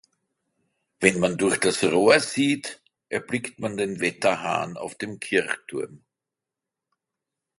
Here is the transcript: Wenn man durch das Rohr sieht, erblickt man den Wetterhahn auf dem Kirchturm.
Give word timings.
Wenn 0.99 1.19
man 1.19 1.37
durch 1.37 1.59
das 1.59 1.83
Rohr 1.83 2.19
sieht, 2.19 2.81
erblickt 3.09 3.59
man 3.59 3.77
den 3.77 3.99
Wetterhahn 3.99 4.75
auf 4.75 4.95
dem 4.95 5.19
Kirchturm. 5.19 6.01